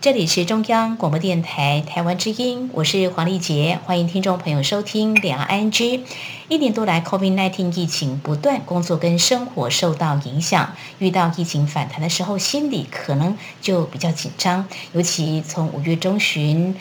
[0.00, 6.02] 这里是中央广播电台台湾之音，我是黄丽杰，欢迎听众朋友收听两岸 ING。
[6.46, 10.76] 一年多来，COVID-19 疫情不断，工作跟生活受到影响。
[11.00, 14.68] 遇到疫情反弹的时候，心里可能就比较紧张。
[14.92, 16.76] 尤其从五月中旬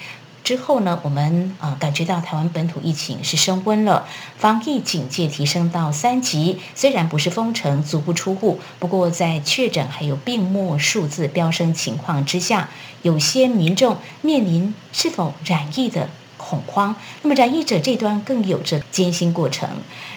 [0.47, 6.61] 之后呢，我们啊感觉到台湾本土疫情是升温了，防疫警戒提升到三级。
[6.73, 12.69] 虽然不是封城，足不出户，不过在确诊还有病末数字飙升情况之下，
[13.01, 16.09] 有些民众面临是否染疫的。
[16.47, 19.67] 恐慌，那么染疫者这端更有着艰辛过程，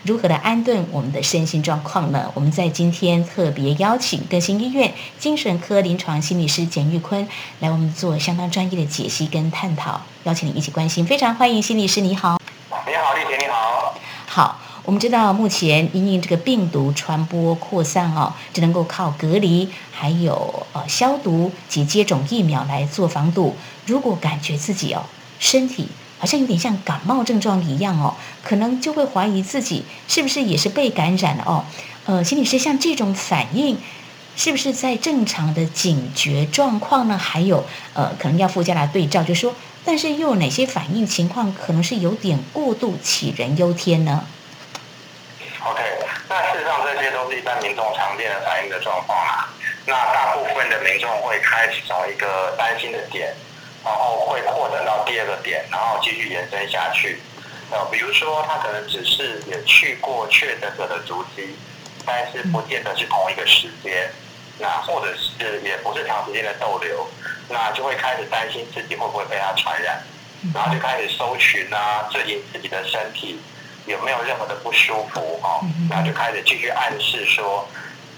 [0.04, 2.30] 如何来安顿我们的身心状况呢？
[2.34, 7.26] 我们在今天特别邀请更新医院精神科临床心理师简玉坤
[7.58, 12.38] 来我们做相当专业的解析跟探讨，邀请你一起关心，非常欢迎心理师，你好。
[12.70, 13.94] 你好，丽姐，你好。
[14.26, 23.56] 好，我们知道目前因应这个病毒传播扩散哦，只能够靠隔离，还有呃消毒及接种疫苗来做防堵。
[23.84, 25.02] 如果感觉自己哦
[25.40, 25.88] 身体，
[26.20, 31.64] 好像有点像感冒症状一样哦，可能就会怀疑自己是不是也是被感染了哦。
[32.04, 33.80] 呃，心理师像这种反应，
[34.36, 37.16] 是不是在正常的警觉状况呢？
[37.16, 39.54] 还有呃，可能要附加来对照，就说，
[39.84, 44.24] 但是又有哪些反应情况可能是有点过度杞人忧天呢
[45.64, 45.82] ？OK，
[46.28, 49.48] 那事实上这些都是一般民众常见的反应的状况啊。
[49.86, 53.34] 那大部分的民众会开始找一个担心的点。
[53.84, 57.20] 然后会扩展到第二个点，然后继续延伸下去。
[57.70, 61.56] 呃，比如说他可能只是也去过确诊者的足迹，
[62.04, 64.10] 但是不见得是同一个时间。
[64.58, 67.08] 那或者是也不是长时间的逗留，
[67.48, 70.02] 那就会开始担心自己会不会被他传染，
[70.54, 73.40] 然后就开始搜寻啊，最近自己的身体
[73.86, 77.66] 有没有任何的不舒服哦，那就开始继续暗示说。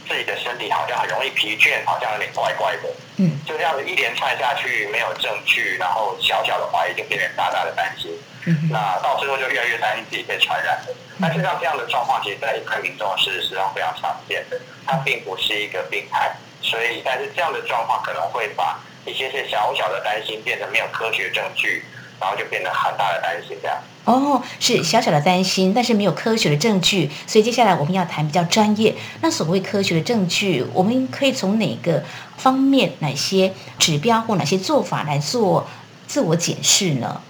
[0.08, 2.82] 自己的身体好像很容易疲倦，好像有点怪怪的。
[3.16, 8.10] 嗯，就这样子一连串下去，没有证据，然后小小的怀疑就变成大大的担心。
[8.46, 10.94] 嗯，那到最后就越来越担心自己被传染了。
[11.20, 16.32] 但是像这样的状况，其实在一般民众事实上非常常见的，它并不是一个病态。
[16.60, 21.84] 所以，但是这样的状况可能会把一些些小小的担心变成没有科学证据。
[22.20, 23.76] 然后就变得很大的担心，这样。
[24.04, 28.94] 哦，是小小的担心，但是没有科学的证据，所以接下来我们要谈比较专业。
[29.20, 32.04] 那所谓科学的证据，我们可以从哪个
[32.42, 35.68] 方面、哪些指标或哪些做法来做
[36.08, 37.22] 自我检视呢？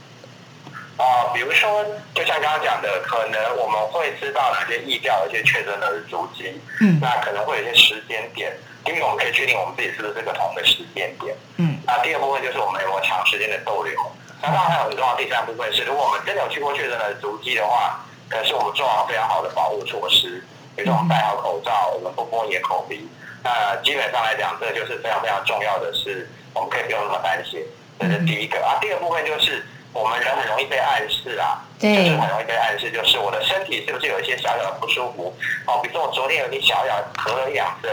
[0.96, 1.84] 啊，比如说，
[2.14, 8.56] 就像刚刚讲的，可能我们会知道哪些疫调、一些确诊的足迹，嗯，那可能会有一些时间点，
[8.86, 11.76] 因为我们可以确定我们自己是不是这个同的时间点，嗯。
[11.84, 13.92] 那第二部分就是我们有没有长时间的逗留。
[14.40, 20.42] 那当然还有很重要第三部分是，如果我们真的有去过确诊的足迹的话，可是我们做好非常好的保护措施，
[20.74, 23.06] 比如说我们戴好口罩，我们不摸眼口鼻。
[23.42, 27.60] 那基本上来讲，这就是非常非常重要的是，我们可以不用那么担心。
[27.98, 28.78] 这是第一个啊。
[28.80, 35.34] 第二部分就是我们人很容易被暗示啊，就是很容易被暗示，就是我的身体是不是有一些小小的不舒服？
[35.66, 37.90] 哦，比如说我昨天有点小小咳了一两声。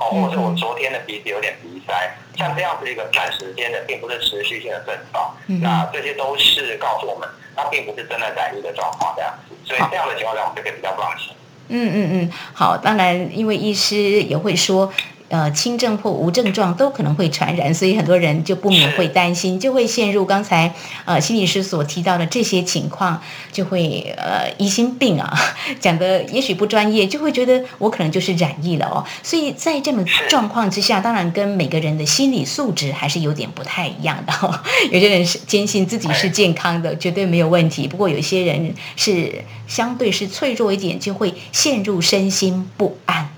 [0.00, 1.92] 哦，或者是我昨天的鼻子有点鼻塞，
[2.36, 11.32] 像这样子一个短时间的，并不是持续性的症状，那这些都是告诉我们，它并不是真的在意的状况这样子，所以这样的情况下，我们就可以比较放心。
[11.68, 14.92] 嗯嗯嗯，好，当然，因为医师也会说。
[15.28, 20.74] 呃，轻症或无症状都可能会传染，所以很多人就不免会担心，就会陷入刚才
[21.04, 23.22] 呃心理师所提到的这些情况，
[23.52, 25.38] 就会呃疑心病啊，
[25.78, 29.04] 讲的也许不专业，就会觉得我可能就是染疫了哦。
[29.22, 34.32] 所以在这种状况之下，当然跟每个人的心理素质还是有点不太一样的。
[34.90, 43.28] 有些人是坚信自己是健康的，绝对没有问题；不过有些人是相对是脆弱一点，就会陷入身心不安。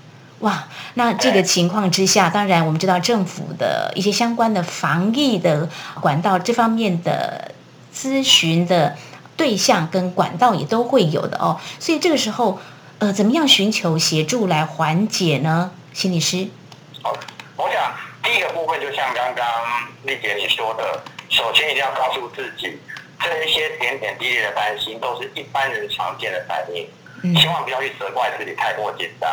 [0.41, 5.69] 哇，那这个情况之下，当然我们知道政府的一些相关的防疫的
[6.01, 7.53] 管道，这方面的
[7.93, 8.95] 咨询的
[9.37, 11.59] 对象跟管道也都会有的哦。
[11.79, 12.59] 所以这个时候，
[12.97, 15.71] 呃，怎么样寻求协助来缓解呢？
[15.93, 16.47] 心理师？
[17.03, 17.13] 好，
[17.55, 17.93] 我想
[18.23, 19.45] 第一个部分就像刚刚
[20.03, 22.79] 丽姐你说的，首先一定要告诉自己，
[23.19, 26.87] 这一些点点滴滴的担心都是一般人常见的反应。
[27.35, 29.29] 千万不要去责怪自己太过紧张，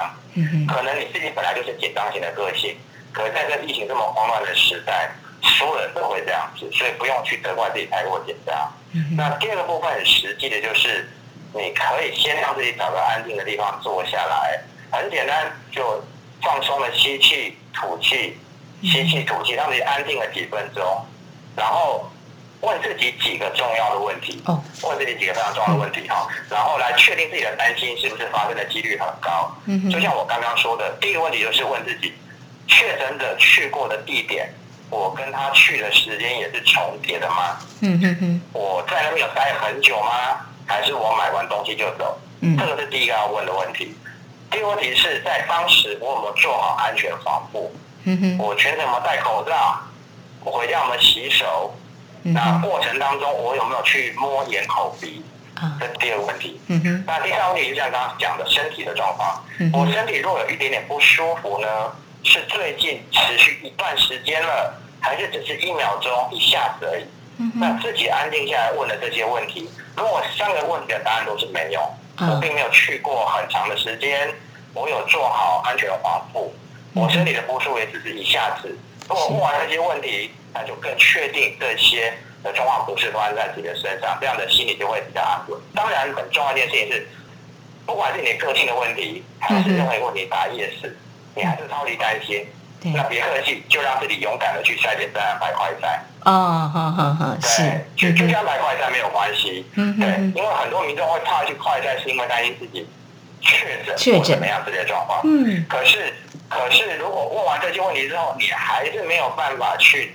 [0.67, 2.77] 可能你自己本来就是紧张型的个性，
[3.13, 5.11] 可是在这疫情这么慌乱的时代，
[5.43, 8.73] 所有人都会这样子，所以不用去责怪自己太过紧张。
[9.17, 11.09] 那第二个部分很实际的就是，
[11.55, 16.03] 你可以先让自己找个安静的地方坐下来，很简单，就
[16.43, 18.39] 放松的吸气、吐气，
[18.83, 20.85] 吸气吐气，让自己安静了几分钟，
[21.57, 22.11] 然后
[22.61, 24.43] 问自己几个重要的问题。
[24.47, 29.51] 哦，问自己几个非常重要的问题哈，然后来确定自己的担心是不是发生的几率很高。
[29.67, 32.13] 嗯哼就像我刚刚说的，第一个问题就是问自己，
[32.67, 34.53] 确诊者去过的地点，
[34.91, 37.57] 我跟他去的时间也是重叠的吗？
[37.81, 40.45] 嗯哼哼，我在那边有待很久吗？
[40.67, 42.19] 还是我买完东西就走？
[42.41, 43.97] 嗯这个是第一个要问的问题。
[44.51, 47.73] 第二个问题是在当时我有没有做好安全防护？
[48.05, 49.79] 嗯哼，我全程有没有戴口罩？
[50.45, 51.75] 我回家有没有洗手？
[52.29, 55.25] 嗯那，过程当中我有没有去摸眼口鼻？
[55.55, 56.61] 啊这，是第二个问题。
[56.69, 61.69] 嗯哼，那第三个问题就像刚刚讲的身体的状况，嗯哼我身体若有一点点不舒服呢，
[62.23, 67.05] 是最近持续一段时间了，还是只是一秒钟一下子而已？
[67.39, 71.81] 嗯哼，那自己安静下来问了这些问题，如果三个问题的答案都是没有，
[72.21, 74.33] 嗯我并没有去过很长的时间，
[74.75, 76.55] 我有做好安全防护，
[76.95, 78.77] 嗯我身体的不舒服也只是一下子。
[79.09, 82.13] 如果问完这些问题，那就更确定这些
[82.43, 85.61] 的状况不是发生在自己的身上，这样的心理就会比较安稳。
[85.75, 87.09] 当然，很重要一件事情是，
[87.87, 90.97] 不管是你个性的问题，还是任何一个问题打夜市，
[91.35, 92.47] 你还是超级担心，
[92.81, 95.99] 对，那别客气，就让自己勇敢的去筛检再安排快筛。
[96.25, 97.63] 哦，好好好，是
[97.97, 99.65] 对，，就就样买快筛没有关系。
[99.75, 102.87] 对嗯哼哼，因为很多民众会怕去快筛，是因为担心自己
[103.41, 105.21] 确诊确诊或怎么样这些状况。
[105.25, 106.13] 嗯，可是，
[106.49, 110.15] 可是如果问完这些问题之后，你还是没有办法去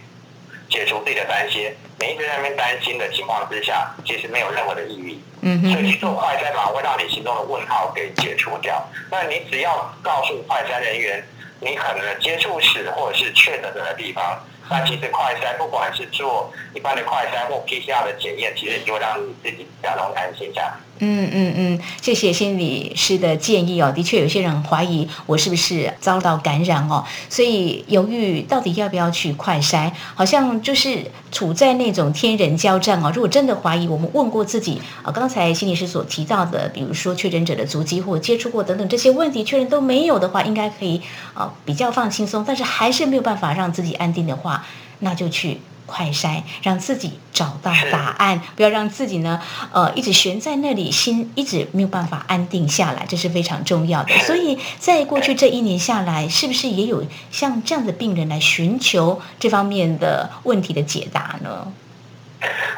[0.70, 5.24] 解除自己的担心，你一直在那边担心的情况之下，其实没有任何的意义。
[5.42, 8.82] 嗯所以去，做快筛反而会让你心中的问号给解除掉。
[9.12, 11.24] 那你只要告诉快筛人员
[11.60, 14.40] 你可能的接触史或者是确诊的地方，
[14.70, 20.74] 那其实快筛不管是做一般的快筛或 PCR 的检验，其实就会让你自己比较容易安心下来。
[21.06, 23.92] 嗯嗯嗯，谢谢心理师的建议哦。
[23.94, 33.12] 的确，有些人怀疑我是不是遭到感染哦，所以犹豫到底要不要去快筛，好像就是处在那种天人交战哦。
[33.14, 41.02] 如果真的怀疑，我们问过自己啊，刚才心理师所提到的，比如说确诊者的足迹或接触过等等这些问题，确认都没有的话，应该可以
[41.34, 42.46] 啊比较放轻松。
[42.48, 44.66] 但是还是没有办法让自己安定的话，
[45.00, 45.60] 那就去。
[45.86, 49.42] 快筛，让自己找到答案，不要让自己呢，
[49.72, 54.18] 呃，一直悬在那里，心一直没有办法安定下来，这是非常重要的。
[54.20, 61.72] 所以在过去这一年下来，是不是也有像这样的病人来寻求这方面的问题的解答呢？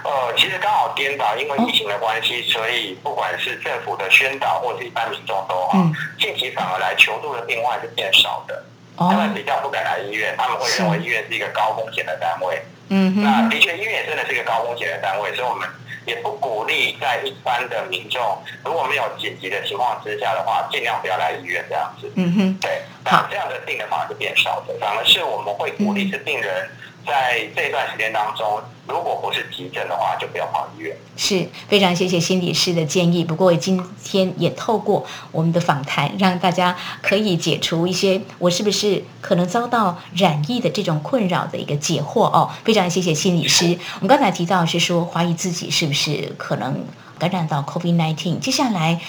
[0.04, 8.64] 呃，其实刚好颠倒，因为疫情的关系，所以不管是政府的宣导或者一般民众都好，嗯近期反而来求助的病患是变少的。
[8.98, 12.62] 他哦们，比较不敢来医院，他们会认为医院是一个高风险的单位。
[12.90, 15.68] 嗯哼，那的确，医院也真的是一个高风险的单位，所以我们
[16.06, 18.22] 也不鼓励在一般的民众
[18.64, 22.12] 如果没有紧急的情况之下的话，尽量不要来医院这样子。
[22.16, 26.70] 嗯哼，对，好那这样的病人反而是变少的，反而是我们会鼓励是病人
[27.06, 30.96] 在这段时间当中，如果不是急诊的话，就不要跑医院。
[31.16, 33.24] 是非常谢谢心理师的建议。
[33.24, 42.50] 不过今天也透过我们的访谈，让大家可以解除一些我是不是可能遭到染疫的这种困扰的一个解惑哦。
[42.64, 43.78] 非常谢谢心理师。
[43.96, 46.86] 我们刚才提到是说怀疑自己是不是可能
[47.18, 49.00] 感染到 COVID-19，接下来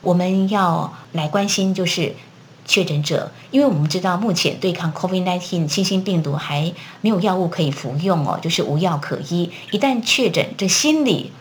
[0.00, 2.14] 我们要来关心就是。
[2.64, 9.50] 确诊者，因为我们知道目前对抗 COVID-19 新型病毒还没有药物可以服用哦，就是无药可医。
[9.70, 11.32] 一旦确诊，这心理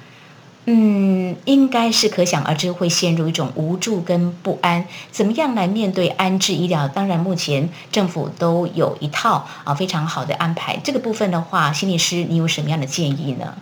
[0.66, 4.86] 嗯，应该是可想而知会陷入一种无助跟不安。
[5.12, 6.88] 怎么样来面对安置医疗？
[6.88, 10.78] 当然，目前政府都有一套啊非常好的安排。
[10.84, 13.56] 这个部分的话，心理师你有什么样的建议呢？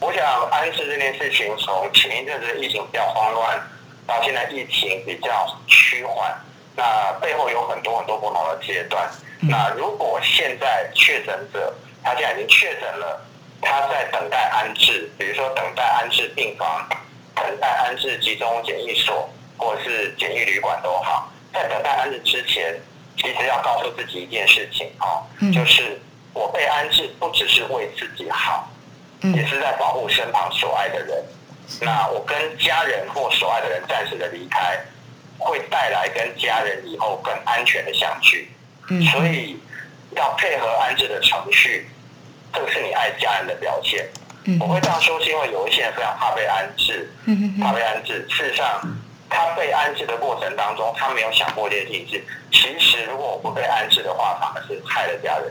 [0.00, 3.56] 我想安置这件事情，从前一阵子的疫情比较慌乱，
[4.06, 6.34] 到现在疫情比较趋缓，
[6.76, 9.08] 那背后有很多很多不同的阶段。
[9.42, 13.20] 嗯那如果现在确诊者他现在已经确诊了，
[13.60, 16.88] 他在等待安置，比如说等待安置病房、
[17.34, 19.28] 等待安置集中检疫所
[19.58, 22.74] 或者是检疫旅馆都好，在等待安置之前，
[23.18, 26.00] 其实要告诉自己一件事情哦，嗯就是
[26.32, 28.68] 我被安置不只是为自己好。
[29.22, 31.24] 也嗯是在保护身旁所爱的人。
[31.80, 34.78] 那我跟家人或所爱的人暂时的离开，
[35.44, 38.50] 会带来跟家人以后更安全的相聚。
[38.90, 39.56] 嗯，所以
[40.16, 41.86] 要配合安置的程序，
[42.52, 44.08] 这个是你爱家人的表现。
[44.46, 48.26] 嗯我会这样说，是因为有一些人非常怕被安置，嗯怕被安置。
[48.28, 48.80] 事实上，
[49.30, 55.50] 他被安置的过程当中，他没有想过这件事情是，其实如果我不被安置的话，反而是害了家人。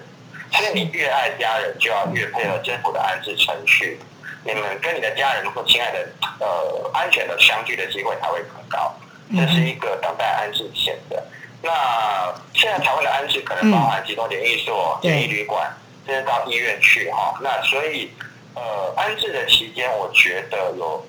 [0.51, 3.99] 所以你越爱家人，就要越配合政府的安置程序。
[4.45, 6.07] 你们跟你的家人或亲爱的
[6.39, 8.93] 呃安全的相聚的机会才会更高。
[9.35, 11.23] 这是一个等待安置前的。
[11.61, 15.71] 那现在台湾的安置可能包含集中检疫所、检疫旅馆，
[16.05, 17.33] 甚至到医院去哈。
[17.41, 18.11] 那所以
[18.53, 21.05] 呃，安置的期间，我觉得有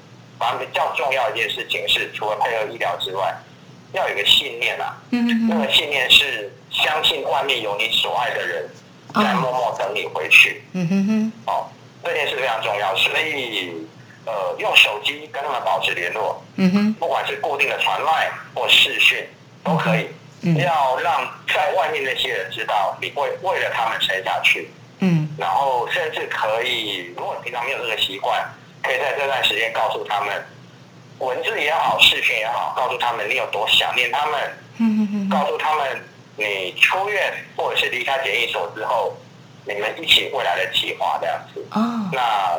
[0.59, 3.35] 比较重要一件事情是，除了配合医疗之外，
[3.93, 4.97] 要有一个信念啊。
[5.11, 8.69] 嗯那个信念是相信外面有你所爱的人
[9.15, 10.63] 在默默等你回去。
[10.73, 11.33] 嗯哼哼。
[11.47, 11.67] 哦，
[12.03, 13.87] 这件事非常重要，所以
[14.27, 16.43] 呃，用手机跟他们保持联络。
[16.57, 16.95] 嗯哼。
[16.95, 19.27] 不管是固定的传赖或视讯
[19.63, 20.09] 都可以。
[20.43, 20.57] 嗯。
[20.57, 24.71] 要让在外面那些人知道，你会为了他们撑下去。
[25.01, 28.43] 嗯，然后甚至可以，如果平常没有这个习惯，
[28.83, 30.43] 可以在这段时间告诉他们，
[31.19, 34.41] 文字也好，视讯也好，告诉他们你有多想念他们。
[34.79, 36.03] 嗯嗯告诉他们
[36.37, 39.15] 你出院或者是离开检疫所之后，
[39.67, 41.67] 你们一起未来的计划这样子。
[41.73, 42.11] 哦。
[42.13, 42.57] 那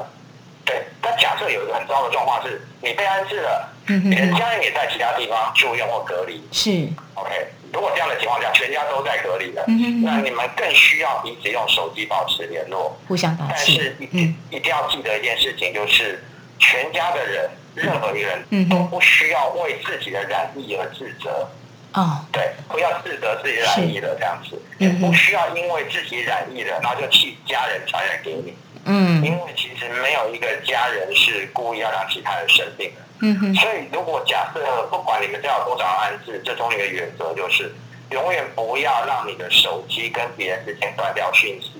[0.65, 6.43] 对，但假设有一个很糟的状况是，你被安置了，你的家人也在其他地方住院或隔离。
[6.51, 6.89] 是。
[7.13, 7.47] OK。
[7.73, 9.61] 如果这样的情况下，全家都在隔离了，
[10.01, 13.75] 那你们更需要彼此用手机保持联络，互相打气。
[13.75, 16.23] 但是一定一定要记得一件事情，就是
[16.57, 21.49] 全家的人，任何一个人都不需要为自己的染疫而自责。
[21.95, 28.53] 哦，对，不要自责自己染疫了这样子，也不需要因为自己染疫了，然后就替家人传染给你。
[28.85, 33.01] 嗯，因为其实没有一个家人是故意要让其他人生病的。
[33.21, 34.59] 嗯哼，所以如果假设
[34.91, 37.73] 不管你们家有多少安置，这中一个原则就是，
[38.11, 41.71] 永远不要让你的手机跟别人之间断掉讯息。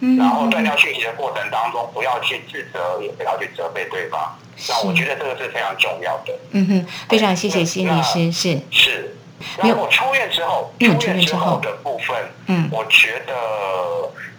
[0.00, 4.36] 嗯，然后断掉讯息的过程当中，不要去自责，也不要去责备对方。
[4.68, 6.32] 那我觉得这个是非常重要的。
[6.50, 9.16] 嗯哼，非常谢谢心理师，是是。
[9.58, 12.16] 然后出院之后，出院之后的部分，
[12.48, 13.34] 嗯，我觉得。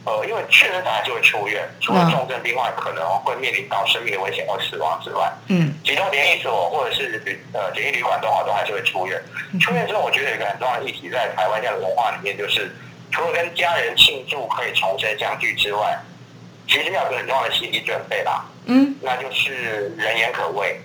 [0.03, 9.21] 呃，因为确诊者就会出院，除了重症病患可能会面临到生命的危险或死亡之外，嗯，集中检疫所或者是旅呃检疫旅馆的话，都还是会出院。
[9.59, 12.75] 出院之后，我觉得有一个很重要的议题，在台湾这样的文化里面，就是
[13.11, 15.99] 除了跟家人庆祝可以重生相聚之外，
[16.67, 18.43] 其实要有个很重要的心理准备啦。
[18.65, 20.79] 嗯，那就是人言可畏。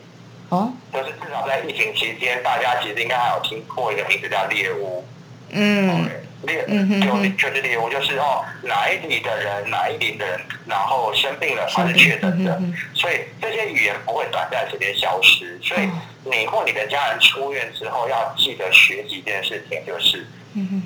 [0.50, 5.04] 哦，就是至少在疫情期间，大家其实应该还有听过一个名字叫猎物。
[5.50, 6.08] 嗯。
[6.46, 6.64] 猎
[7.00, 12.60] 就就是猎物，就是哦哪一里的人，哪一里的人，然后生病了，他是确诊的，
[12.94, 15.58] 所以这些语言不会短暂时间消失。
[15.62, 15.88] 所以
[16.24, 20.26] 你或你的家人出院之后，要记得学习一件事情，就是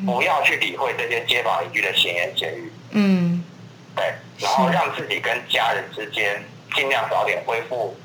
[0.05, 2.73] 不要去理会这些街坊邻居的闲言闲语。
[2.91, 3.45] 嗯，
[3.95, 4.05] 对，
[4.39, 6.43] 然后让自己跟家人之间
[6.75, 7.97] 尽量早点恢复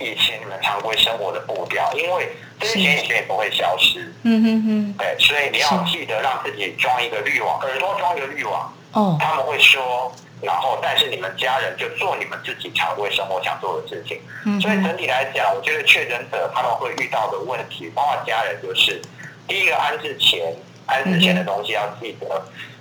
[0.00, 2.28] 以前你们常规生活的步调，因为。
[2.60, 8.74] 这些前以前也不会消失，嗯哼哼，对，所以你要记得让自己装一个滤网，耳朵装一个滤网。
[8.94, 10.12] 哦，他们会说，
[10.42, 14.20] 然后但是你们家人就做你们自己常规生活想做的事情。
[14.44, 19.00] 嗯，所以整体来讲，我觉得确诊者他们会遇到的问题，包括家人，就是
[19.46, 20.52] 第一个安置前，
[20.86, 22.26] 安置前的东西要记得，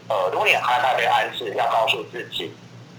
[0.08, 2.52] 呃，如果你害怕被安置，要告诉自己，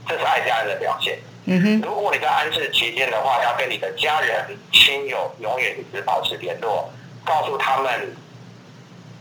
[0.06, 1.18] 这是爱家人的表现。
[1.50, 6.90] 嗯哼，如果你在安置期间的话，要跟你的家人、亲友永远一直保持联络，
[7.24, 8.14] 告诉他们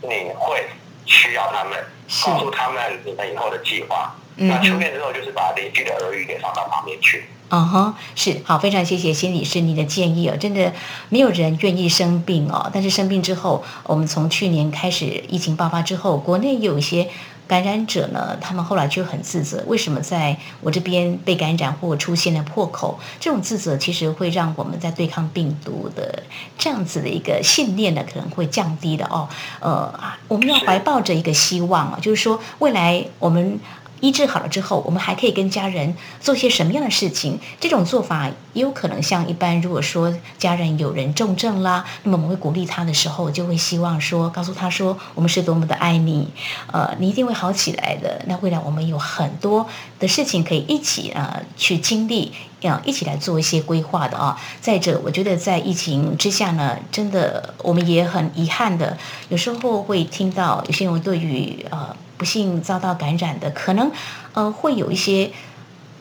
[0.02, 0.66] 你会
[1.06, 1.82] 需要他们，
[2.26, 4.14] 告诉他们你们以后的计划。
[4.36, 7.24] 那出院之后，就是把邻居的耳语给放到旁边去。
[7.48, 10.36] 嗯哼，是好，非常谢谢心理师你的建议哦。
[10.36, 10.74] 真的
[11.08, 17.08] 没有人愿意生病哦，但是生病之后，我们从去年开始疫情爆发之后，国内有一些。
[17.48, 23.00] 感染者呢，他们后来就很自责，为什么在我这边被感染或出现了破口？
[23.18, 26.22] 这种自责其实会让我们在对抗病毒的
[26.56, 29.28] 这样子的一个信念呢，可能会降低的哦。
[29.60, 29.92] 呃，
[30.28, 33.58] 我们要怀抱着一个希望啊，就是说未来我们。
[34.00, 37.38] 医治好了之后，我们还可以跟家人做些什么样的事情？
[37.60, 46.28] 这种做法也有可能像一般，如果说家人有人重症啦，那么我们会鼓励他的时候，就会希望说，告诉他说，我们是多么的爱你，
[46.72, 48.22] 呃，你一定会好起来的。
[48.26, 49.66] 那未来我们有很多
[49.98, 54.40] 的事情可以一起啊去经历，要一起来做一些规划的啊。
[54.60, 58.96] 再者，我觉得在疫情之下呢，真的我们也很遗憾的，
[59.28, 61.96] 有时候会听到有些人对于呃。
[62.18, 63.90] 不幸遭到感染的，可能
[64.34, 65.30] 呃会有一些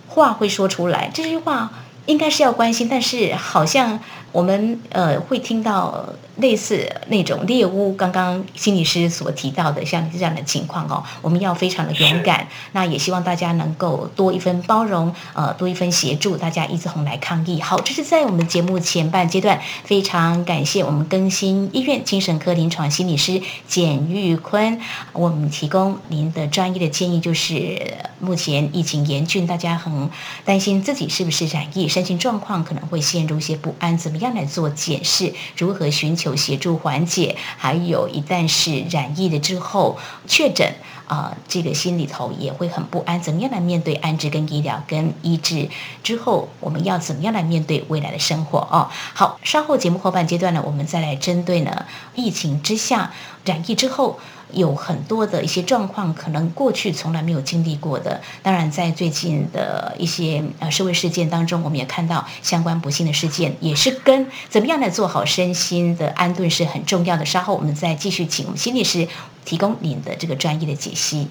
[0.10, 1.72] 话会说出来，这些话
[2.08, 4.00] 应该是要关心，但是好像
[4.32, 6.06] 我们呃会听到。
[6.38, 12.48] 类似那种猎巫，刚刚心理师所提到的像这样的情况哦，我们要非常的勇敢。
[12.74, 17.60] 那也希望大家能够多一份包容，呃，多一份协助，大家一直红来抗疫。
[17.60, 24.80] 好，这是在我们节目前半阶段，非常感谢我们更新医院精神科临床心理师简玉坤，
[25.14, 30.08] 我们提供您的专业的建议，就是目前疫情严峻，大家很
[30.46, 39.98] 担心自己是不是染疫，身心状况可能会陷入一些不安，怎么么样来做检视，如何寻求协助缓解，还有一旦是染疫了之后
[40.28, 40.74] 确诊。
[41.08, 45.70] 啊，这个心里头也会很不安，怎么样来面对安置跟医疗跟医治
[46.04, 48.90] 之后，我们要怎么样来面对未来的生活哦？
[49.14, 53.14] 好，稍后节目后半阶段呢，我们再来针对呢疫情之下
[53.46, 54.20] 染疫之后。
[54.52, 58.22] 有很多的一些状况，可能过去从来没有经历过的。
[58.42, 67.26] 当然，在最近的一些呃社会事件当中，我们也看到相关不幸的事件，也是跟怎么样来做好身心的安顿是很重要的。
[67.26, 69.08] 稍后我们再继续请我们心理师
[69.46, 71.28] 提供您的这个专业的解析。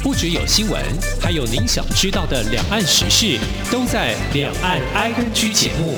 [0.00, 0.82] 不只有新闻，
[1.20, 3.38] 还有您想知道的两岸时事，
[3.70, 5.96] 都在《两岸 I N G》节目。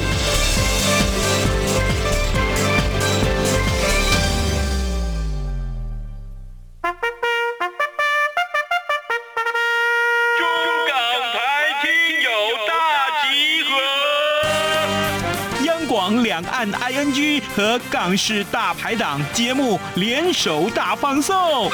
[16.18, 21.70] 两岸 ING 和港式大排档节目联手大放送，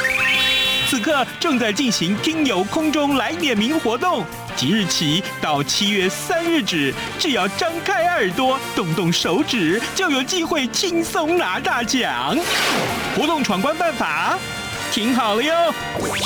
[0.89, 4.25] 此刻正在进行听友空中来点名活动，
[4.55, 12.39] 即日起到七月三日止，只要张开耳朵，动动手指，就有机会轻松拿大奖。
[13.17, 14.39] 活动闯关办法。
[14.93, 15.75] 听好了哟！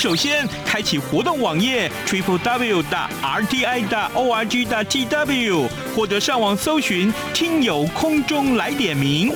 [0.00, 9.32] 首先，开启活动网页 triple w 的 r t i 的 o r g 的 t w，或者上网搜寻“听友空中来点名”，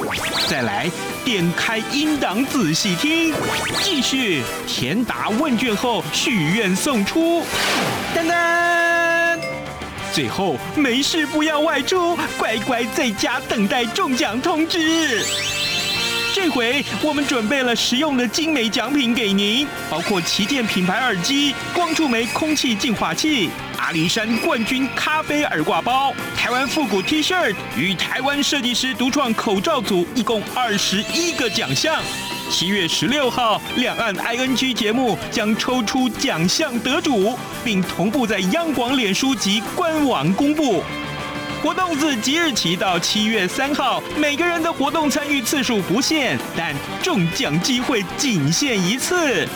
[0.49, 0.89] 再来
[1.25, 3.35] 点开音档仔细听，
[3.83, 7.43] 继续填答问卷后许愿送出，
[8.15, 9.39] 噔噔，
[10.13, 15.25] 最后没事不要外出，乖乖在家等待中奖通知。
[16.35, 23.49] 这回我们准备了实用的精美奖品给您，包括旗舰品牌耳机、光触媒空气净化器、
[23.79, 32.03] 阿里山冠军咖啡耳挂包、台湾复古 T 恤与台湾设计师独创口罩组，一共二十一个奖项。
[32.51, 40.83] 七月十六号，两岸 ING 节目将抽出奖项得主，并同步在央广脸书及官网公布。
[41.65, 49.49] 活动自即日起到七月三号，每个人的活动参与次数不限，但中奖机会仅限一次。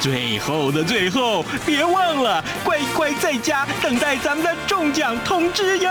[0.00, 5.88] 最后的最后，别忘了乖乖在家等待咱们的中奖通知哟。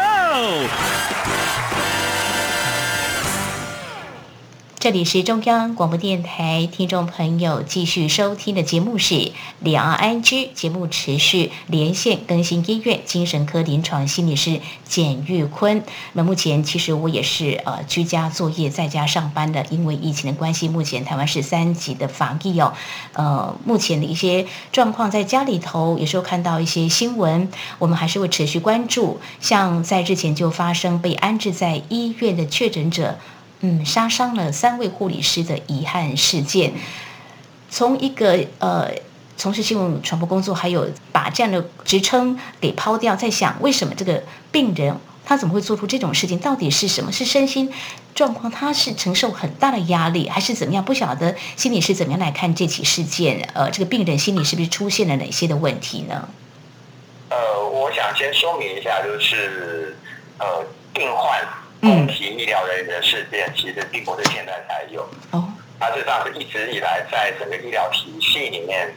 [4.81, 15.83] 这里是中央广播电台，听众朋友继续收听的节目是两岸安居节目，持续连线更新医院精神科临床心理师简玉坤。
[16.13, 22.73] 那目前其实我也是呃居家作业，在家上班的，因为疫情的关系，目前台湾是三级的防疫哦。
[23.13, 29.19] 呃，目前的一些状况，在家里头有时候看到一些新闻，我们还是会持续关注。
[29.39, 33.19] 像在之前就发生被安置在医院的确诊者。
[33.61, 36.73] 嗯，杀伤了三位护理师的遗憾事件，
[37.69, 38.91] 从一个呃
[39.37, 46.39] 从事新闻传播工作，还有把这样的职称给抛掉，在想为什么这个病人他怎么会做出这种事情？
[46.39, 47.11] 到底是什么？
[47.11, 47.71] 是身心
[48.15, 48.51] 状况？
[48.51, 50.83] 他是承受很大的压力，还是怎么样？
[50.83, 53.47] 不晓得心理是怎么样来看这起事件？
[53.53, 56.27] 呃，这个病人心里是不是出现了哪些的问题呢？
[57.29, 59.95] 呃，我想先说明一下，就是
[60.39, 61.60] 呃病患。
[61.81, 68.93] 公提医疗人员的事件，其实并不是现在才有，哦，它实际上是一直以来在整个医疗体系里面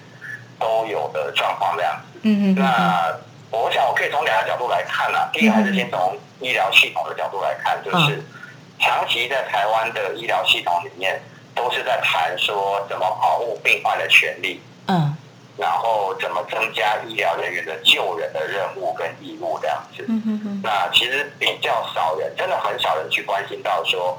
[0.58, 2.20] 都有的状况这样子。
[2.22, 2.54] 嗯嗯。
[2.54, 3.16] 那
[3.50, 8.22] 我想我可以从两个角度来看啊，第一个还是先从医疗系统的角度来看，就是
[8.78, 11.20] 长期在台湾的医疗系统里面
[11.54, 14.60] 都是在谈说怎么保护病患的权利。
[14.88, 15.13] 嗯。
[15.56, 20.04] 然后怎么增加医疗人员的救人的任务跟义务这样子？
[20.62, 24.18] 那其实比较少人，真的很少人去关心到说，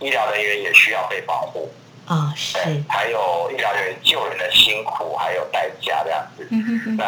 [0.00, 1.72] 医疗人员也需要被保护。
[2.06, 2.58] 啊，是。
[2.88, 6.46] 还有医疗人员救人的辛苦还有代价这样子。
[6.98, 7.04] 那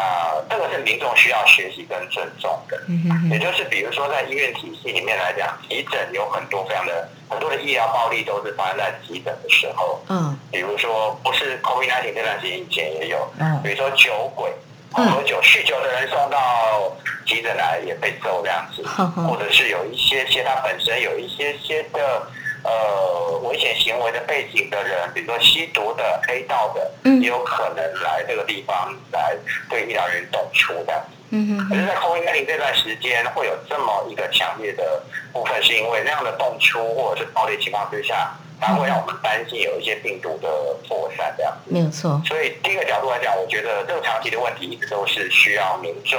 [0.48, 2.80] 这个是民众需要学习跟尊重的。
[3.28, 10.00] 也就是比如说在医院体系里面来讲，急诊有很多非常的很多的医疗暴力都是发生在急诊的时候。
[10.08, 10.38] 嗯。
[10.52, 13.28] 比如说不是 COVID-19 这段时间以前也有。
[13.40, 13.60] 嗯。
[13.64, 14.52] 比如说酒鬼，
[14.92, 18.86] 喝酒酗酒的人送到急诊来也被揍这样子。
[18.86, 22.22] 或者是有一些些他本身有一些些的。
[22.64, 29.36] 呃，危险行为的背景的人，比如说吸毒的、黑道的，也有可能来这个地方来
[29.68, 31.04] 对医疗人员动粗的。
[31.28, 31.68] 嗯哼。
[31.68, 40.48] 可是，在 COVID-19 这段时间，会有这么一个强烈的部分，是因为那样的动粗或者是暴力情况之下，它会让我们担心有一些病毒的
[40.88, 41.54] 扩散这样。
[41.66, 42.18] 没有错。
[42.26, 46.18] 所以，第一个角度来讲，我觉得这个长期的问题一直都是需要民众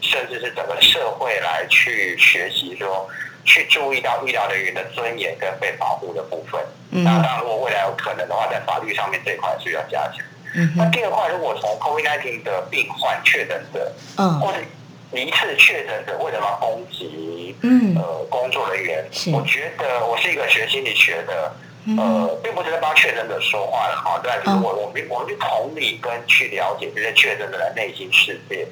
[0.00, 3.06] 甚至是整个社会来去学习说。
[3.44, 6.60] 去注意到医疗人员的尊严跟被保护的部分。
[6.90, 10.18] 嗯，那当然，如果未来有可能的话，在法律上面这一块是要加强。
[10.54, 14.58] 嗯，那第二块，如果从 COVID-19 的病患确诊者，嗯，或者
[15.12, 17.56] 疑似确诊者为什么攻击？
[17.62, 21.52] 嗯，呃，工作人员，我觉得我是一个学心理学的，
[21.98, 28.66] 呃，并不是在帮确诊者说话的哈，但是我我们我们去同理跟去了解这些确诊者的内心世界。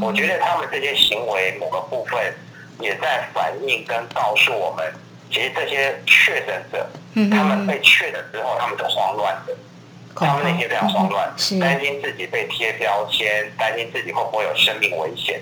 [0.00, 2.32] 我觉得他们这些行为某个部分。
[2.80, 4.92] 也在反映跟告诉我们，
[5.30, 6.86] 其实这些确诊者，
[7.30, 9.56] 他们被确诊之后，他们是慌乱的，
[10.14, 15.40] 他们内心非常慌乱，担心自己被贴标签，担心自己会不会有生命危险，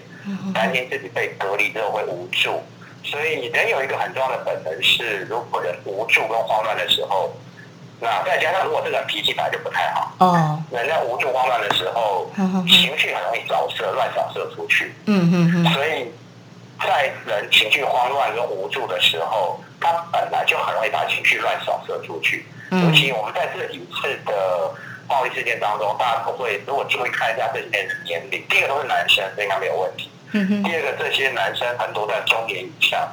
[0.55, 2.62] 担心自己被隔离之后会无助。
[3.05, 7.35] 所以人有一个很重要的本能是，如果人无助跟慌乱的时候，
[8.01, 12.31] 那再加上如果这个人脾气本来就不太好，哦，人在无助慌乱的时候，
[12.68, 14.95] 情绪很容易扫射，乱扫射出去。
[15.07, 16.07] 嗯嗯嗯，所以。
[16.85, 22.45] 在人情绪慌乱跟无助的时候，他本来就很容易把情绪乱扫射出去。
[22.71, 24.71] 尤其我们在这几次的
[25.07, 30.11] 暴力事件当中，大家都会如果注意看一下这些人的年龄，第一个都是男生，应该没有问题。
[30.33, 33.07] 第二个，这些男生很多在中年以上，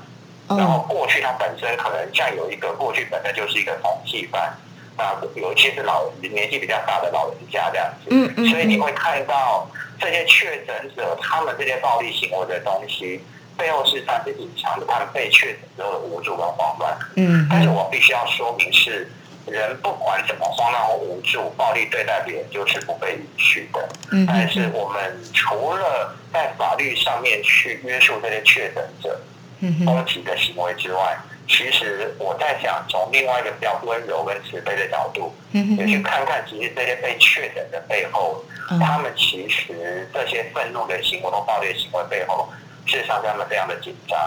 [0.48, 4.54] 然后过去他本身可能像有一个过去本身就是一个通缉犯，
[4.98, 8.08] 那尤其是老年纪比较大的老人家这样子。
[8.12, 8.50] 嗯嗯。
[8.50, 9.68] 所以你会看到
[10.00, 13.22] 这些确诊者他们这些暴力行为的东西。
[13.60, 16.98] 背后是他是隐藏的，他们被确诊之后的无助跟慌乱。
[17.18, 19.12] 嗯，但是我必须要说明是，
[19.46, 23.90] 人不管怎么慌乱或无助，暴力对待别人就是不被允许的。
[24.12, 29.20] 嗯，但是我们除了在法律上面去约束这些确诊者，
[29.60, 31.18] 嗯，攻击的行为之外，
[31.48, 38.44] 其实我在想从另外一个比较温柔跟慈悲的角度，嗯，也去看看其实这些被确诊的背后，
[38.80, 42.48] 他们其实这些愤怒的行为或暴力行为背后。
[42.90, 44.20] 事实上，他们非常的紧张。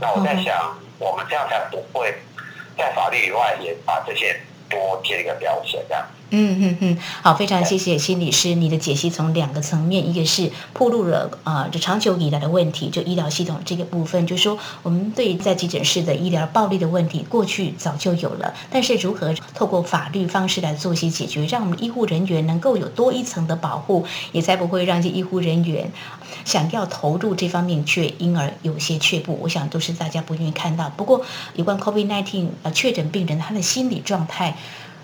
[0.00, 2.14] 那我在想，我们这样才不会
[2.76, 6.06] 在法律以外也把这些多贴一个标签，这样。
[6.32, 25.90] 嗯嗯嗯，好，非常谢谢心理师，你的解析从两个层面，一个是暴露了啊，这长久以来的问题，就医疗系统这个部分，就是说我们对在急诊室的医疗暴力的问题，过去早就有了，但是如何透过法律方式来做些解决，让我们医护人员能够有多一层的保护，也才不会让这医护人员
[26.44, 30.88] 想要投入这方面却因而有些却步，我想都是大家不愿意看到。
[30.90, 31.22] 不过
[31.56, 34.56] 有关 COVID-19 呃确诊病人他的心理状态。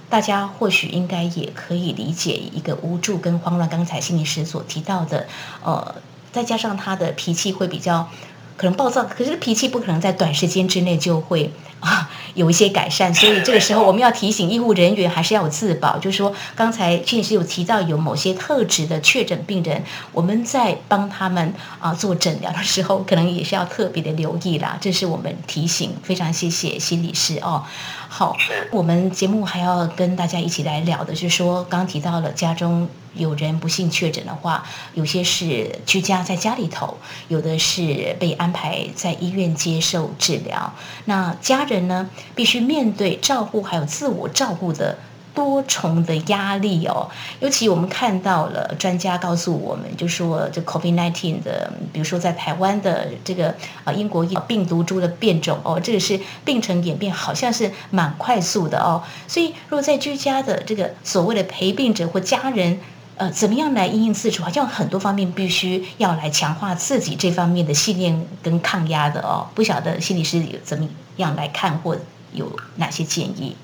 [0.09, 3.69] 大家或许应该也可以理解一个无助跟慌乱。
[3.69, 5.27] 刚才心理师所提到的，
[5.65, 5.97] 呃，
[6.33, 8.09] 再加上他的脾气会比较
[8.57, 13.13] 可能暴躁，可是脾气不可能在短时间之内就会 啊有一些改善。
[13.13, 24.79] 所以这个时候我们要提醒医护人员还是要有自保，就是说刚才心理师有提到有某些特质的确诊病人，我们在帮他们啊做诊疗的时候，可能也是要特别的留意啦。
[24.81, 27.65] 这是我们提醒，非常谢谢心理师哦。
[28.09, 28.37] 好，
[28.71, 34.65] 我们节目还要跟大家一起来聊的，就是说，刚刚提到了家中有人不幸确诊的话，
[34.95, 36.97] 有些是居家在家里头，
[37.29, 40.73] 有的是被安排在医院接受治疗。
[41.05, 44.99] 那家人呢，必须面对照顾还有自我照顾的。
[45.37, 47.09] 多重的压力哦，
[47.41, 59.05] 尤其我们看到了专家告诉我们，就说这 COVID-19 的，比如说在台湾的这个啊英国病毒株的变种哦，这个是病程演变好像是蛮快速的哦。
[59.29, 62.81] 所以，如果在居家的这个所谓的陪病者或家人，
[63.19, 64.43] 呃，怎么样来应应自处？
[64.43, 69.47] 好像很多方面必须要来强化自己这方面的信念跟抗压的哦。
[69.55, 71.97] 不晓得心理师有怎么样来看，或
[72.33, 73.55] 有哪些建议？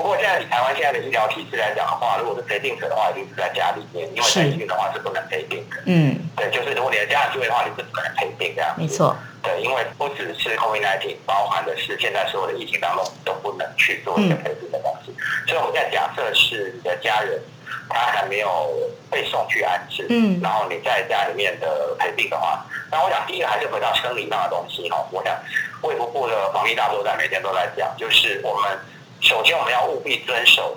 [0.00, 0.02] 好。
[0.02, 5.76] 不过现在以台湾现在的医疗体制来讲的话，如果是陪病者的话，一定是在家里面，因为在医院的话是不能陪病的。
[5.84, 8.74] 嗯，对，就是如果你的家人住院的话，你是不能陪病这样。
[8.78, 9.14] 没错。
[9.42, 15.14] 对，因为不只是 COVID-19，包含的是现在所有的疫情当中都不能去做一个陪病的东西。
[15.46, 17.40] 所以我们现在假设是你的家人
[17.88, 18.70] 他还没有
[19.10, 25.06] 被送去安置，嗯，然后你在家里面的陪病的话，那我想第一个还是回到生理上的东西哈。
[25.10, 25.34] 我想
[25.82, 28.78] 卫福部的防疫大作战每天都在讲，就是我们。
[29.20, 30.76] 首先，我们要务必遵守，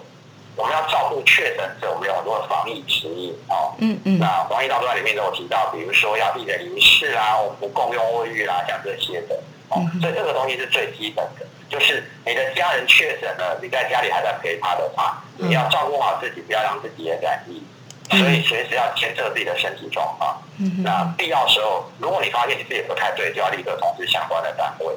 [0.56, 3.74] 我们要照顾确诊者，我们有很多的防疫指引哦。
[3.80, 4.20] 嗯嗯。
[4.20, 9.40] 那防疫导段里面都有提到，比如说要避免离世啊，我们不共用卫浴啦，像这些的。
[9.70, 9.82] 哦。
[10.02, 17.64] 所以这个东西是最基本的，就是你的家人确诊了，你在家里还在陪他的话，你要照顾好自己，不要让自己也染疫。
[18.10, 20.38] 所以随时要监测自己的身体状况。
[20.60, 24.94] 嗯那必要时候，如果你发现你自己不太对，就要立刻通知相关的单位。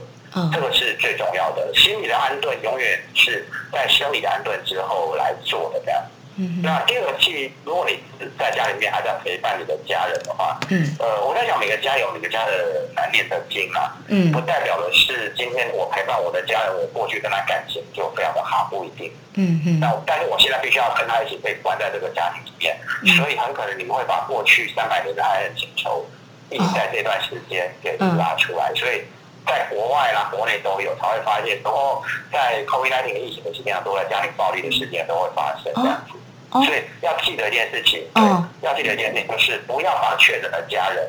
[0.52, 6.02] 这个是最重要的，心理的安顿永远是在生理的安顿之后来做的，这样。
[6.38, 19.10] 嗯那第二个是，如果你是在家里面还在陪伴你的家人的话，嗯呃，我在想每个家有每个家的难念的经啊，嗯不代表的是今天我陪伴我的家人，我过去跟他感情就非常的好，不一定。
[19.36, 26.04] 嗯嗯那但是我现在必须要跟他一起被关在这个家庭里面，嗯所以很可能你们会把过去三百年的爱恨情仇，
[26.50, 29.00] 一直在这段时间给嗯拉出来，所以。
[29.46, 36.12] 在国外啦，国内都有，才会发现，然后在 COVID-19 的疫情的期间上，都在家庭暴力的事件都会发生这样子。
[36.50, 41.06] 哦所以要记得一件事情，哦对，要记得一件事情，就是不要把确诊的家人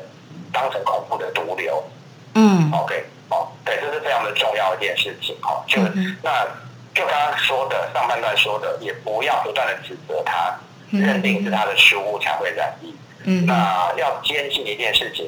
[0.52, 1.82] 当成恐怖的毒瘤。
[2.34, 5.36] 嗯 OK，哦，对，这是非常的重要的一件事情。
[5.42, 6.44] 哦，就、嗯那
[6.92, 10.52] 就刚刚说的上半段说的，也不要不断的指责他，
[10.90, 12.94] 嗯认定是他的失误才会染疫。
[13.24, 15.26] 嗯那要坚信一件事情，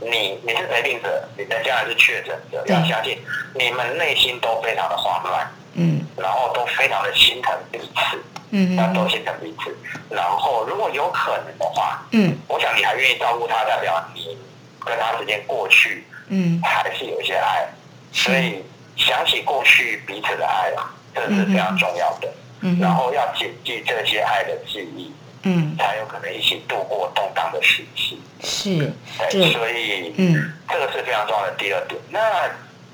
[0.00, 3.18] 你你是陪病者，你的家人是确诊者，要相信
[3.54, 6.00] 你们内心都非常的慌乱，嗯。
[6.16, 8.22] 然后都非常的心疼彼此。
[8.50, 9.76] 嗯那都心疼彼此。
[10.08, 12.36] 然后，如果有可能的话，嗯。
[12.48, 14.38] 我想你还愿意照顾他，代表你
[14.84, 16.60] 跟他之间过去嗯。
[16.62, 17.68] 还是有一些爱，
[18.12, 18.64] 所以
[18.96, 22.28] 想起过去彼此的爱啊，这是非常重要的。
[22.60, 25.12] 嗯然后要谨记这些爱的记忆，
[25.48, 28.20] 嗯才有可能一起度过动荡的时期。
[28.40, 28.92] 是
[29.30, 32.00] 对，所以嗯这个是非常重要的第二点。
[32.10, 32.20] 那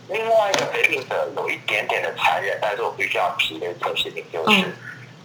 [0.09, 4.73] 另外一个陪病者有一点点的残忍，但是我必须要提的一件事情就是，嗯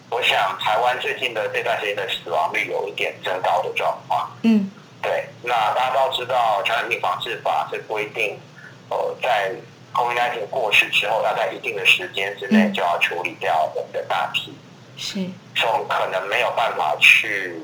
[0.10, 4.30] 我想台湾最近的这段时间的死亡率有一点增高的状况。
[4.42, 8.38] 嗯对，那大家都知道，传染病防治法是规定，
[8.89, 9.54] 呃，在
[9.94, 14.54] COVID-19 过世之后，要在一定的时间之内嗯就要处理掉我们的大批，
[15.00, 15.26] 是。
[15.56, 17.56] 所以可能没有办法去，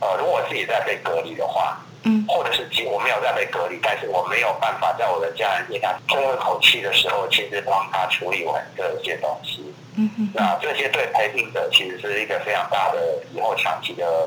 [0.00, 2.24] 呃，如果我自己在被隔离的话，嗯。
[2.28, 9.74] 或者是即我没有在被隔离，但是我没有办法在我的家人面前最后一口气的时候，其实帮他处理完这些东西。
[9.94, 12.98] 嗯嗯那这些对陪病者其实是一个非常大的
[13.34, 14.26] 以后长期的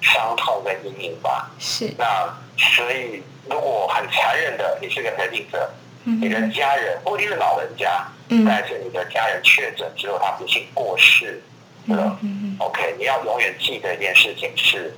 [0.00, 1.50] 伤痛跟阴影吧。
[1.58, 1.92] 是。
[1.98, 3.20] 那所以
[3.50, 5.68] 如果很残忍的，你是个陪病者，
[6.04, 8.44] 嗯你的家人不一定是老人家，嗯。
[8.46, 11.42] 但是你的家人确诊之后，他不幸过世
[11.88, 12.18] 了。
[12.22, 14.94] 嗯 OK，你要永远记得一件事情是，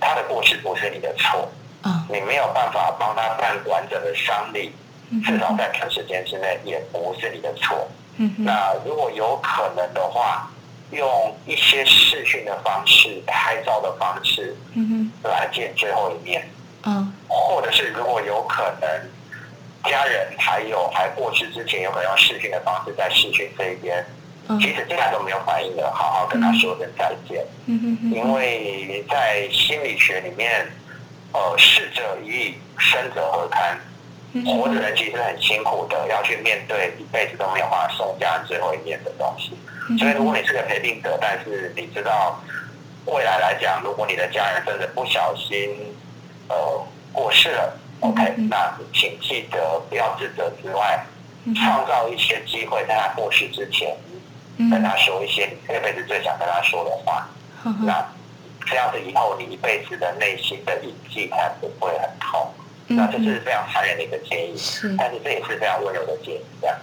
[0.00, 1.50] 他的过失不是你的错，
[1.82, 4.72] 啊你没有办法帮他办完整的丧礼，
[5.10, 7.88] 嗯至少在短时间之内也不是你的错。
[8.16, 10.48] 嗯那如果有可能的话，
[10.92, 16.48] 用一些视讯的方式、拍照的方式嗯来见最后一面，
[16.84, 24.04] 嗯或者是如果有可能，家人还有还过世之前，有可能用视讯的方式在视讯这一边，
[24.48, 27.46] 嗯即使现在都没有反应的，好好跟他说声再见。
[27.66, 30.66] 嗯因为在心理学里面，
[31.32, 33.78] 呃，逝者已矣，生者何堪？
[34.44, 39.56] 活着人其实很辛苦的，要去面对一辈子都没有办法送家人最后一面的东西。
[39.96, 42.40] 所以，如果你是个陪病者，但是你知道
[43.06, 45.94] 未来来讲，如果你的家人真的不小心
[46.48, 51.06] 呃过世了，OK，那请记得不要自责之外，
[51.54, 53.94] 创造一些机会，在他过世之前，
[54.56, 57.28] 跟他说一些你这辈子最想跟他说的话。
[57.84, 58.06] 那
[58.66, 62.50] 这样子以后你一辈子的内心的印记才不会很痛。
[62.86, 66.76] 那这是非常残忍的一个建议，是但是这也是非常温柔的建议，这样。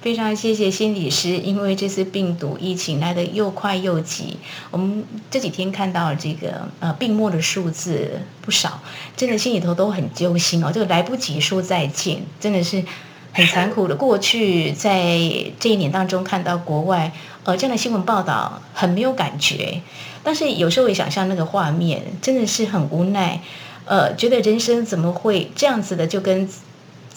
[0.00, 4.38] 非常谢谢心理师，因为这次病毒疫情来的又快又急，
[4.70, 8.80] 我们这几天看到这个呃病末的数字不少，
[9.16, 10.70] 真的心里头都很揪心哦。
[10.70, 12.84] 就来不及说再见，真的是
[13.38, 13.94] 很残酷的。
[13.94, 15.16] 过去在
[15.60, 17.12] 这一年当中看到国外
[17.44, 19.80] 呃这样的新闻报道，很没有感觉，
[20.24, 23.40] 但是有时候也想象那个画面，真的是很无奈。
[23.84, 26.48] 呃，觉得人生怎么会这样子的，就跟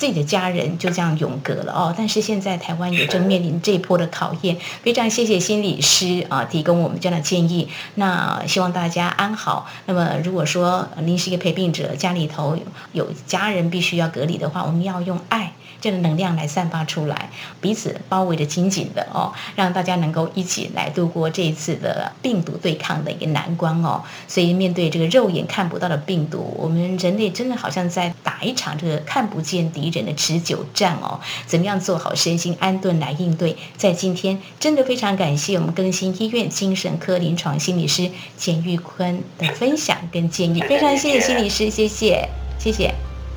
[0.01, 1.93] 自己的家人就这样永隔了哦。
[1.95, 7.69] 但是现在台湾也正面临这一波的考验，非常谢谢心理师啊提供我们这样的建议。
[7.93, 9.67] 那希望大家安好。
[9.85, 12.57] 那么如果说您是一个陪病者，家里头
[12.93, 15.53] 有家人必须要隔离的话，我们要用爱。
[15.79, 24.03] 这样的能量来散发出来，彼此包围的紧紧的哦，让大家能够一起来度过这一次的病毒对抗的一个难关哦。
[24.27, 31.19] 所以面对这个肉眼看不到的病毒，我们人类真的好像在打一场这个看不见敌人的持久战哦。
[31.45, 33.57] 怎么样做好身心安顿来应对？
[33.77, 42.93] 在今天真的非常感谢我们更新医院精神科临床心理师简玉坤的分享跟建议，非常谢谢心理师，谢谢，谢谢。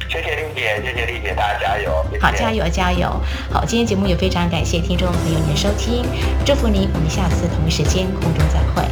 [0.06, 2.04] 谢谢丽姐，谢谢丽姐，大家加油！
[2.10, 3.08] 谢谢好，加油加油！
[3.50, 6.04] 好，今天节目也非常感谢听众朋友您的收听，
[6.44, 8.84] 祝福您，我们下次同一时间空中再会。